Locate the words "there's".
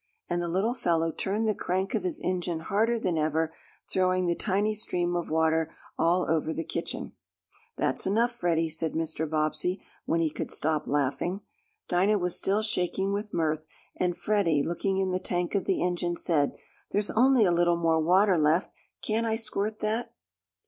16.89-17.11